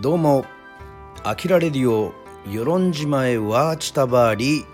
[0.00, 0.44] どうも
[1.24, 2.12] アキラレディオ
[2.46, 4.64] 与論島へワーチタバーリ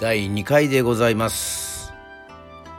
[0.00, 1.92] 第2回でございます。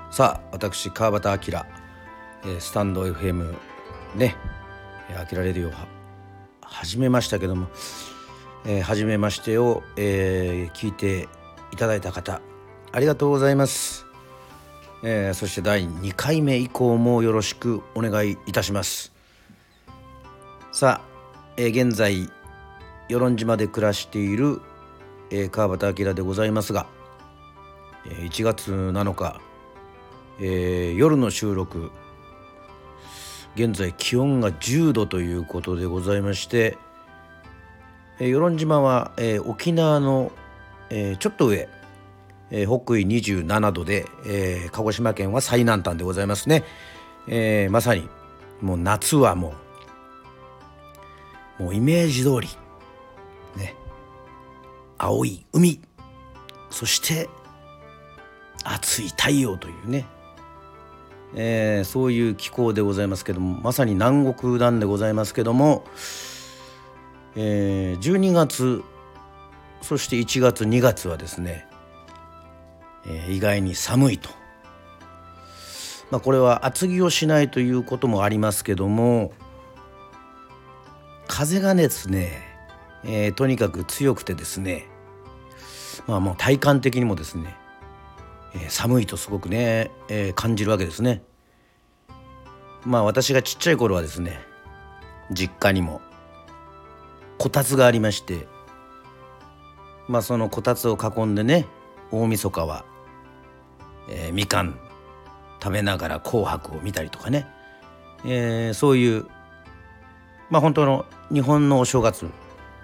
[0.09, 3.55] さあ私川端明スタンド FM
[4.15, 4.35] ね
[5.15, 5.71] アキラレディオ
[6.61, 7.67] 始めましたけども、
[8.65, 11.29] えー、初めましてを、えー、聞いて
[11.71, 12.41] いただいた方
[12.91, 14.07] ありがとうございます、
[15.03, 19.13] えー、そして第2回目以降もよろしくお願いいたします。
[20.71, 21.16] さあ
[21.59, 22.29] えー、現在
[23.09, 24.61] 与論島で暮らしている、
[25.31, 26.87] えー、川端明でございますが、
[28.05, 29.41] えー、1月7日、
[30.39, 31.89] えー、夜の収録
[33.55, 36.77] 現在気温が10度ということでございまして、
[38.19, 40.31] えー、与論島は、えー、沖縄の、
[40.91, 41.67] えー、ちょっと上、
[42.51, 46.63] えー、北緯27度で、えー、鹿児島県は最南端でございますね、
[47.27, 48.07] えー、まさに
[48.61, 49.66] もう夏はもう
[51.59, 52.47] もうイメージ通り
[53.55, 53.75] ね
[54.97, 55.79] 青い海
[56.69, 57.29] そして
[58.63, 60.05] 熱い太陽というね、
[61.35, 65.85] えー、そういう気候でございますけどもまさに南国なんでございますけども、
[67.35, 68.83] えー、12月
[69.81, 71.67] そして1月2月はですね、
[73.05, 74.29] えー、意外に寒いと。
[76.09, 79.33] まあ、これは厚着をしないということもありますけども
[81.37, 82.41] 風がですね、
[83.03, 84.87] えー、とにかく強くてですね
[86.07, 87.55] まあもう体感的にもですね、
[88.55, 91.21] えー、寒いとすごくね、えー、感じるわけですね。
[92.87, 94.39] まあ私がちっちゃい頃はですね
[95.29, 96.01] 実家にも
[97.37, 98.47] こたつがありまして
[100.07, 101.67] まあそのこたつを囲んでね
[102.09, 102.83] 大晦日は、
[104.09, 104.79] えー、みかん
[105.61, 107.45] 食べながら「紅白」を見たりとかね、
[108.25, 109.27] えー、そういう
[110.49, 112.29] まあ本当の日本のお正月、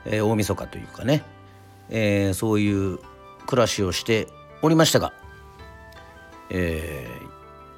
[0.06, 1.24] えー、大晦日というかね、
[1.90, 3.00] えー、そういう
[3.46, 4.28] 暮らしをして
[4.62, 5.14] おりましたが、
[6.50, 7.28] えー、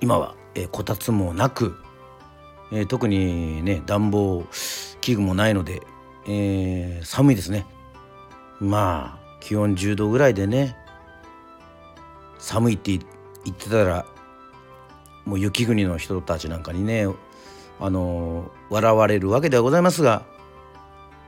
[0.01, 1.77] 今は、えー、こたつもなく、
[2.71, 4.45] えー、特にね暖房
[5.01, 5.81] 器具もないので、
[6.27, 7.65] えー、寒いですね。
[8.59, 10.75] まあ気温10度ぐらいでね
[12.39, 12.97] 寒いって
[13.43, 14.05] 言ってたら
[15.25, 17.07] もう雪国の人たちなんかにね
[17.79, 20.23] あの笑われるわけではございますが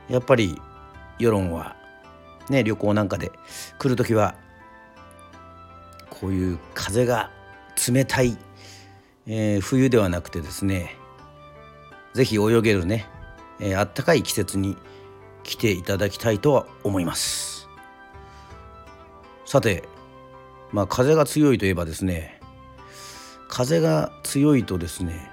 [0.08, 0.60] やっぱり
[1.18, 1.76] 世論は
[2.48, 3.32] ね旅行なんかで
[3.78, 4.34] 来る時は
[6.10, 7.30] こういう風が
[7.92, 8.36] 冷たい、
[9.26, 10.96] えー、冬ではなくてですね
[12.14, 13.06] 是非泳げるね、
[13.60, 14.76] えー、あったかい季節に
[15.42, 17.68] 来ていただきたいとは思います。
[19.46, 19.84] さて
[20.72, 22.38] まあ風が強いといえばですね
[23.48, 25.32] 風が強いとですね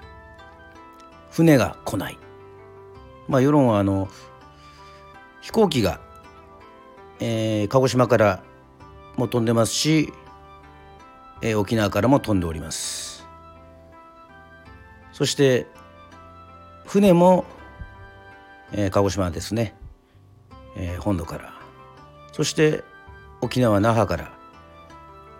[1.36, 2.18] 船が来ない。
[3.28, 4.08] まあ世論はあの
[5.42, 6.00] 飛行機が、
[7.20, 8.42] えー、鹿児島から
[9.16, 10.14] も飛んでますし、
[11.42, 13.28] えー、沖縄からも飛んでおります。
[15.12, 15.66] そして
[16.86, 17.44] 船も、
[18.72, 19.76] えー、鹿児島ですね、
[20.74, 21.52] えー、本土から。
[22.32, 22.82] そして
[23.42, 24.32] 沖縄那覇から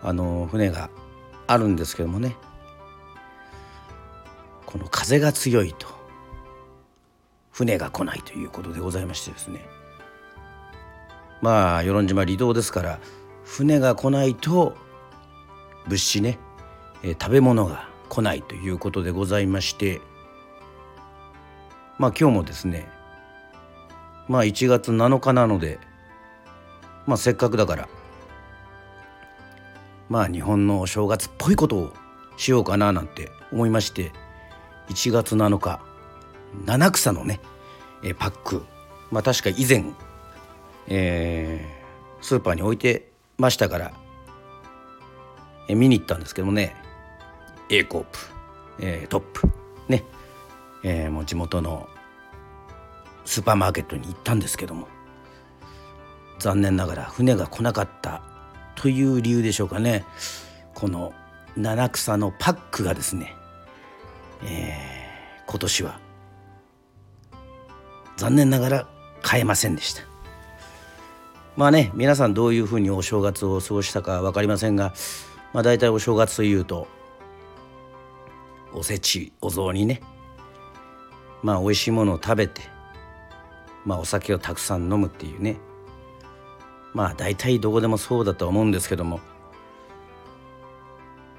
[0.03, 0.91] あの船が
[1.47, 2.37] あるんですけどもね。
[4.77, 5.87] この風が強いと
[7.51, 9.65] 船が来ないということでございましてですね。
[11.41, 12.99] まあ与論島離島ですから
[13.43, 14.75] 船が来ないと
[15.87, 16.39] 物資ね、
[17.03, 20.03] えー、食べ物が来ないということでございまして。
[21.99, 22.87] まあ今日もですね
[24.29, 25.79] まあ1月7日なので
[27.07, 27.89] まあせっかくだから
[30.11, 31.95] まあ日本のお正月っぽいことを
[32.37, 34.26] しようかななんて思いまして。
[34.89, 35.81] 1月7日
[36.65, 37.41] 七草のね
[38.19, 38.65] パック。
[39.11, 39.85] まあ確か以前
[40.89, 43.93] えー、スーパーに置いてましたから、
[45.69, 46.77] え、見に行ったんですけどもね
[47.69, 48.19] A コープ、
[48.81, 49.49] えー、トップ。
[49.89, 50.05] ね、
[50.83, 51.89] えー、もう地元の
[53.25, 54.89] スーパーマーケットに行ったんですけども
[56.39, 58.23] 残念ながら船が来なかった
[58.75, 60.05] という理由でしょうかね。
[60.75, 61.13] この
[61.57, 63.36] 七草のパックがですね、
[64.43, 66.01] えー、今年は
[68.17, 68.89] 残念ながら
[69.23, 70.03] 買えませんでした。
[71.57, 74.93] まあね皆さんどういうふうにお正月を過ごしたか分かりませんが、
[75.55, 76.87] まあ、大体お正月というと
[78.75, 80.03] おせちお雑煮ね。
[81.43, 82.63] まあ美味しいものを食べて
[83.85, 85.57] まあお酒をたくさん飲むっていうね。
[86.93, 89.21] まあ大体どこでもそうだと思うんですけども。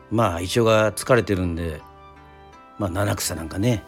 [0.09, 1.81] まあ胃腸が疲れてるんで
[2.79, 3.83] まあ七草なんかね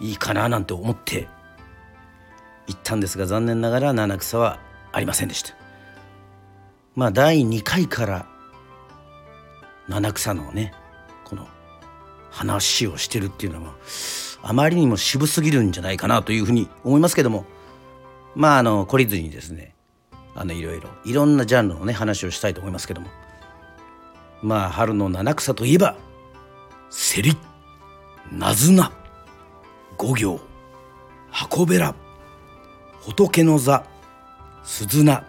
[0.00, 1.28] いいかななんて思って
[2.66, 4.58] 行ったんですが残念ながら七草は
[4.92, 5.54] ありませんでした。
[6.94, 8.26] まあ第2回から
[9.88, 10.72] 七草のね
[11.24, 11.46] この
[12.30, 13.74] 話をしてるっていうのは
[14.42, 17.44] あまりにも渋すぎるんじゃないかなというふうに思いますけども
[18.34, 19.74] まああの懲りずにですね
[20.34, 23.08] あのいろいろいろんなジャンルのね話をしたいと思いますけども
[24.42, 25.96] まあ春の七草といえば
[26.90, 27.36] セリ
[28.32, 28.92] ナズナ
[29.96, 30.40] 五行
[31.30, 31.94] 箱べら
[33.02, 33.84] 仏の座
[34.64, 35.24] 鈴名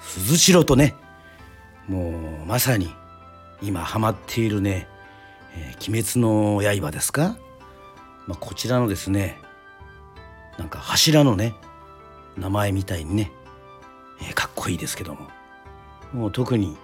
[0.00, 0.94] 鈴代とね
[1.88, 2.10] も
[2.42, 2.94] うまさに
[3.62, 4.88] 今ハマっているね
[5.56, 7.36] 「えー、鬼滅の刃」ですか、
[8.26, 9.38] まあ、こちらのですね
[10.58, 11.54] なんか柱のね
[12.36, 13.32] 名前みたいにね、
[14.20, 15.28] えー、かっこいいですけども。
[16.12, 16.76] もう特に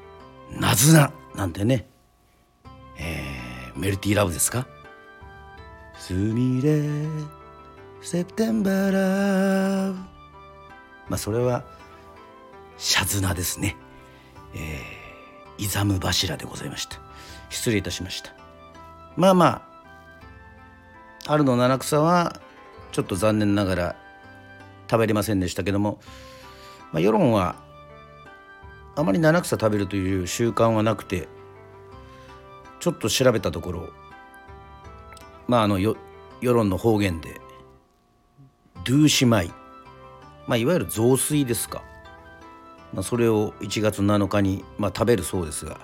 [0.50, 1.88] 「なずな」なんてね、
[3.78, 4.66] メルティーラブですか
[5.98, 6.82] 「すみれ
[8.02, 9.98] セプテンバーラブ」
[11.08, 11.64] まあそれは
[12.76, 13.76] シャズナですね。
[14.54, 15.08] えー
[15.58, 16.98] イザム柱でございました。
[17.50, 18.32] 失礼いたしました。
[19.16, 19.62] まあまあ
[21.26, 22.40] 春の七草は
[22.92, 23.96] ちょっと残念ながら
[24.88, 25.98] 食べれませんでしたけども、
[26.92, 27.56] まあ、世論は
[28.94, 31.28] あまり七草食べるという習慣はなくて
[32.80, 33.88] ちょっと調べたところ
[35.46, 35.96] まああの世
[36.42, 37.40] 論の方言で
[38.84, 39.48] ドゥーシマイ、
[40.46, 41.82] まあ、いわゆる雑炊ですか。
[42.94, 45.78] まあ、それを1月7日に、まあ、食べるそうですが。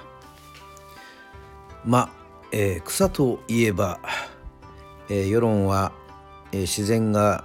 [1.85, 2.11] まあ、
[2.50, 4.00] えー、草といえば、
[5.11, 5.93] えー、世論は、
[6.52, 7.44] えー、自然が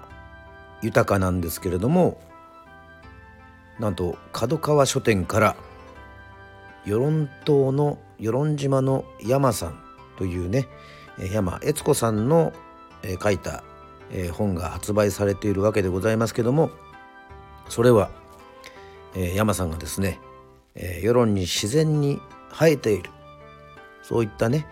[0.82, 2.22] 豊かなんですけれども
[3.80, 5.56] なんと角川書店から
[6.86, 9.80] 与論島の与論島の山さん
[10.18, 10.68] というね
[11.32, 12.54] 山悦子さんの
[13.22, 13.64] 書いた
[14.34, 16.72] 本が発売されているわけでございますけども
[17.70, 18.10] それは、
[19.36, 20.20] 山さんがですね、
[21.02, 22.20] 世論に自然に
[22.52, 23.12] 生えている
[24.02, 24.66] そういったね、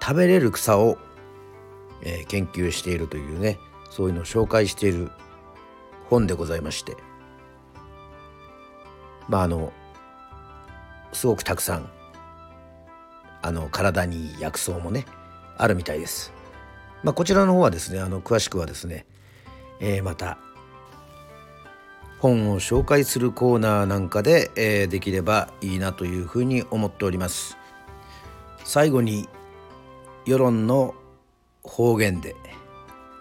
[0.00, 0.98] 食べれる草を、
[2.28, 3.58] 研究しているというね
[3.90, 5.10] そういうのを紹介している
[6.08, 6.96] 本でございまして
[9.28, 9.72] まああの
[11.12, 11.90] すごくたくさん
[13.46, 15.06] あの体に薬草もね
[15.56, 16.32] あるみたいです。
[17.04, 19.06] まあ、こちらの方はですねあの詳しくはですね、
[19.78, 20.38] えー、また
[22.18, 27.56] 本を紹介するコーナーなんかで、えー、できればいいなというふうに思っております。
[28.64, 29.28] 最後に
[30.24, 30.94] 世論の
[31.62, 32.34] 方言で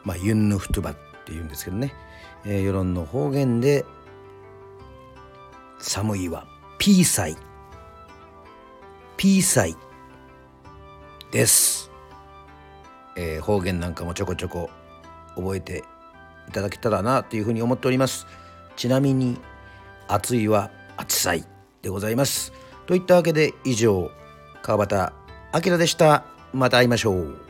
[0.04, 0.96] まあユンヌフトゥバっ
[1.26, 1.94] ていうんですけどね、
[2.46, 3.86] えー、世論の方言で
[5.78, 6.48] 寒いは
[6.80, 7.38] ピーサイ。
[9.18, 9.76] ピーサイ。
[11.36, 11.92] です、
[13.18, 14.70] えー、方言なんかもちょこちょこ
[15.36, 15.84] 覚えて
[16.48, 18.26] いただけたらなというふうに思っております。
[18.78, 19.38] ちなみに
[20.08, 21.44] 暑いは暑さい
[21.82, 22.54] でございます。
[22.86, 24.12] といったわけで以上
[24.62, 25.12] 川端
[25.54, 26.24] 明でした。
[26.54, 27.45] また会いましょう。